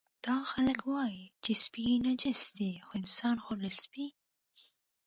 دا 0.25 0.37
خلک 0.51 0.79
وایي 0.91 1.23
چې 1.43 1.51
سپي 1.63 1.85
نجس 2.05 2.41
دي، 2.57 2.71
خو 2.85 2.91
انسان 3.01 3.35
خو 3.43 3.51
له 3.63 3.69
سپي. 3.81 4.07